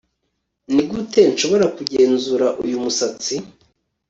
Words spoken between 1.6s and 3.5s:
kugenzura uyu musatsi?